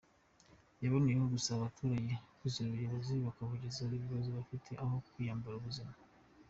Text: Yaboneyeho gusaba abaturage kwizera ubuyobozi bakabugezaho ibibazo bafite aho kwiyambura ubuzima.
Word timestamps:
Yaboneyeho 0.83 1.25
gusaba 1.35 1.57
abaturage 1.59 2.13
kwizera 2.37 2.67
ubuyobozi 2.69 3.13
bakabugezaho 3.25 3.93
ibibazo 3.97 4.29
bafite 4.37 4.71
aho 4.83 4.93
kwiyambura 5.07 5.57
ubuzima. 5.57 5.93